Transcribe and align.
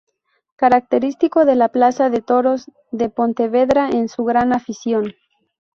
Característico 0.55 1.45
de 1.45 1.53
la 1.55 1.69
plaza 1.69 2.09
de 2.09 2.23
toros 2.23 2.71
de 2.89 3.09
Pontevedra 3.09 3.89
es 3.89 4.11
su 4.11 4.23
gran 4.25 4.51
afición. 4.51 5.13